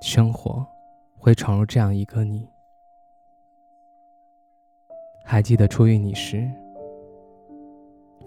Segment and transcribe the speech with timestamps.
[0.00, 0.66] 生活
[1.18, 2.48] 会闯入这样一个你。
[5.22, 6.50] 还记得初遇你时，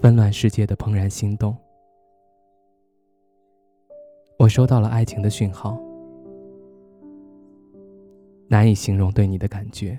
[0.00, 1.56] 纷乱世界的怦然心动。
[4.38, 5.80] 我收到了爱情的讯号，
[8.48, 9.98] 难以形容对你的感觉，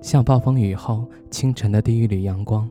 [0.00, 2.68] 像暴风雨后清晨的第一缕阳光。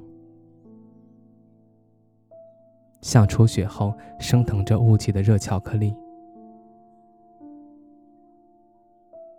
[3.01, 5.95] 像初雪后升腾着雾气的热巧克力，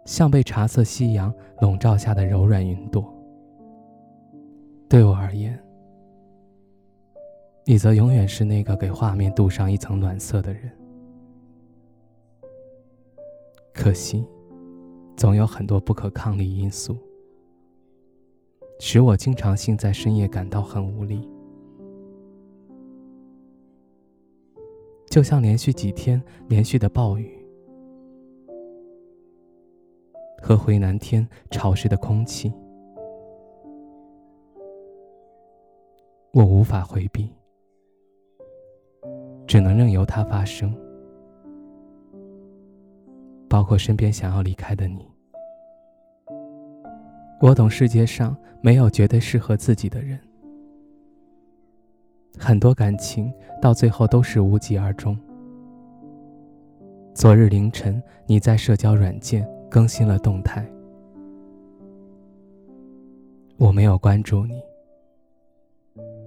[0.04, 3.04] 像被茶色夕阳笼罩下的柔软云朵。
[4.88, 5.58] 对我而言，
[7.64, 10.70] 你则永远是那个给画面镀上一层暖色的人。
[13.72, 14.26] 可惜，
[15.16, 16.96] 总有很多不可抗力因素，
[18.78, 21.26] 使我经常性在深夜感到很无力。
[25.08, 27.41] 就像连续几天连续的暴雨
[30.42, 32.52] 和回南天潮湿的空气，
[36.32, 37.30] 我无法回避，
[39.46, 40.76] 只能任由它发生。
[43.48, 45.06] 包括身边想要离开的你，
[47.40, 50.18] 我懂世界上没有绝对适合自己的人。
[52.36, 55.16] 很多感情到最后都是无疾而终。
[57.14, 60.70] 昨日凌晨，你在社交软件更新了动态，
[63.56, 64.60] 我没有关注你，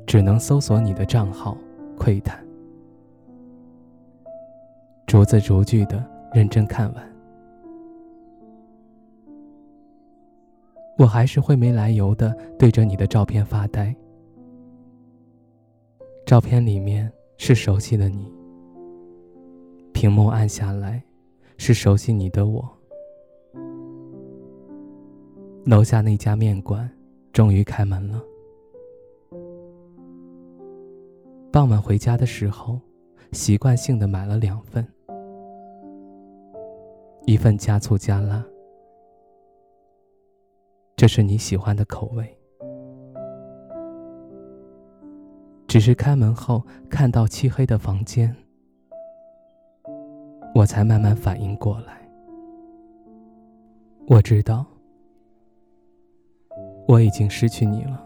[0.07, 1.55] 只能搜索你的账号
[1.95, 2.43] 窥探，
[5.05, 7.15] 逐字逐句的认真看完，
[10.97, 13.95] 我还是会没来由的对着你的照片发呆。
[16.25, 18.27] 照片里面是熟悉的你，
[19.93, 20.99] 屏幕按下来，
[21.57, 22.67] 是熟悉你的我。
[25.65, 26.87] 楼下那家面馆
[27.33, 28.21] 终于开门了。
[31.51, 32.79] 傍晚回家的时候，
[33.31, 34.87] 习惯性的买了两份，
[37.25, 38.45] 一份加醋加辣，
[40.95, 42.37] 这是你喜欢的口味。
[45.67, 46.61] 只是开门后
[46.91, 48.35] 看到漆黑的房间，
[50.53, 52.07] 我才慢慢反应过来。
[54.05, 54.63] 我知道，
[56.87, 58.01] 我已经失去你了。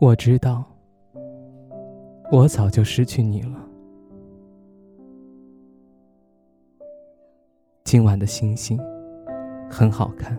[0.00, 0.64] 我知道，
[2.30, 3.58] 我早就失去你了。
[7.84, 8.78] 今晚的星星
[9.68, 10.38] 很好看。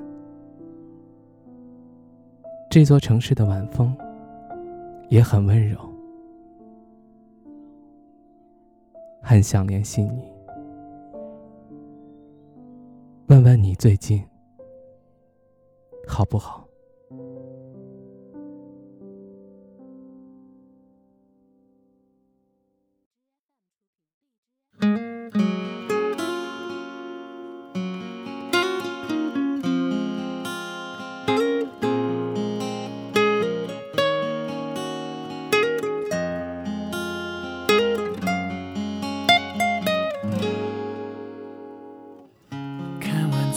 [2.70, 3.94] 这座城市的晚风
[5.10, 5.78] 也很温柔，
[9.22, 10.32] 很想联系你，
[13.28, 14.24] 问问你最近
[16.10, 16.70] 好不好。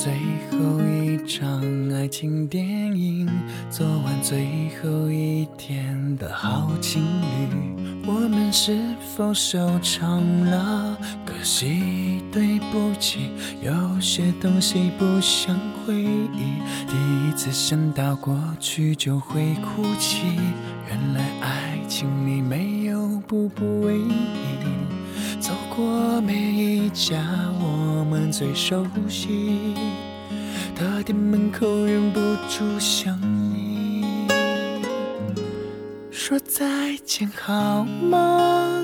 [0.03, 0.13] 最
[0.51, 3.29] 后一场爱情电影，
[3.71, 8.77] 做完最后一天的好情侣，我们是
[9.15, 10.99] 否收场了？
[11.25, 13.31] 可惜，对不起，
[13.63, 15.57] 有些东西不想
[15.87, 16.59] 回忆。
[16.89, 16.97] 第
[17.28, 20.27] 一次想到过去就会哭泣，
[20.89, 24.10] 原来爱情里没有步步为营。
[25.39, 27.25] 走过每一家
[27.60, 29.75] 我们最熟悉
[30.83, 34.27] 的店门口，忍不住想你。
[36.11, 38.81] 说再见好吗？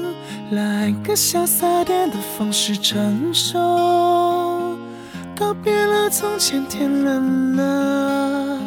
[0.52, 3.58] 来个潇洒点的方式成熟。
[5.36, 8.60] 告别了从前天冷了，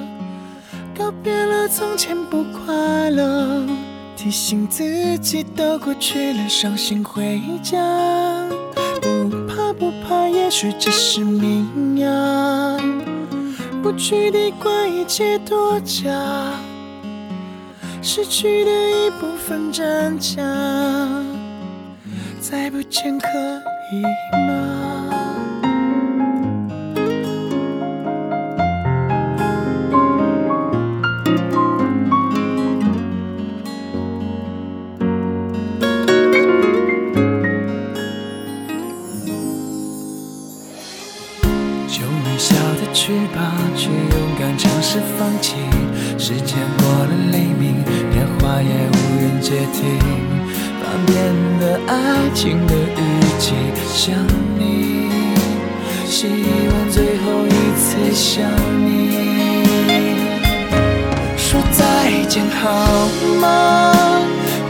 [0.98, 3.66] 告别了从前不快乐。
[4.18, 7.80] 提醒自己都过去了，伤心回家。
[9.02, 12.78] 不怕不怕，也许这是命呀。
[13.82, 16.12] 不去的怪一切多假，
[18.02, 20.44] 失去的一部分真假，
[22.40, 23.28] 再不见可
[23.92, 24.02] 以
[24.48, 24.91] 吗？
[49.52, 50.00] 接听。
[50.80, 51.14] 翻遍
[51.60, 51.94] 了爱
[52.34, 53.00] 情的日
[53.38, 53.52] 记，
[53.94, 54.16] 想
[54.58, 55.12] 你，
[56.06, 56.26] 希
[56.72, 58.46] 望最后一次想
[58.80, 58.88] 你。
[61.36, 63.10] 说再见好
[63.42, 63.92] 吗？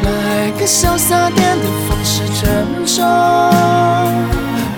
[0.01, 2.41] 来个潇洒点的方式承
[2.83, 3.03] 受。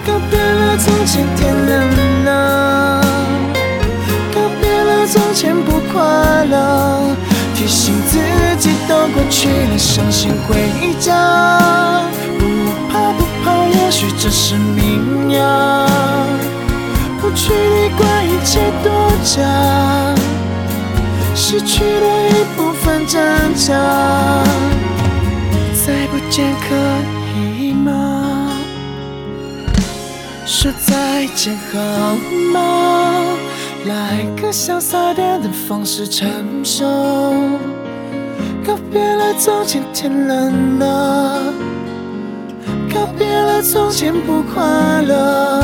[0.06, 3.02] 告别了从前天冷了，
[4.36, 7.13] 告别了从前不快乐，
[9.34, 12.06] 去了，伤心回家。
[12.38, 12.46] 不
[12.88, 15.88] 怕不怕，也许这是命呀。
[17.20, 18.92] 不去理会一切多
[19.24, 19.42] 假，
[21.34, 23.74] 失去了一部分真假，
[25.84, 26.76] 再不见可
[27.60, 28.52] 以吗？
[30.46, 31.80] 说再见好
[32.54, 32.60] 吗？
[33.86, 36.30] 来个潇洒点的方式承
[36.64, 36.86] 受。
[38.66, 41.42] 告别了从前天冷了，
[42.94, 44.64] 告别了从前不快
[45.02, 45.64] 乐，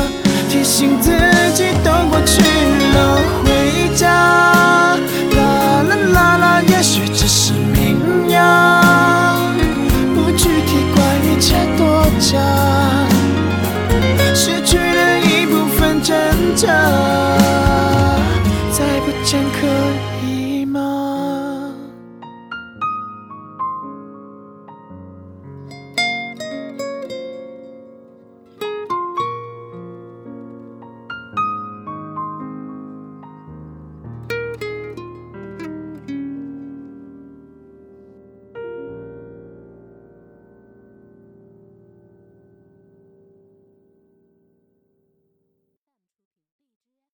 [0.50, 1.10] 提醒自
[1.54, 4.39] 己都过去了，回家。